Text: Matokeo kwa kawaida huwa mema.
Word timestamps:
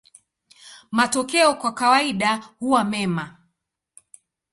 Matokeo 0.91 1.53
kwa 1.55 1.71
kawaida 1.73 2.35
huwa 2.59 2.83
mema. 2.83 3.37